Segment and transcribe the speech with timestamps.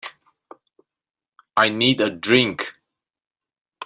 [1.55, 2.73] I need a drink.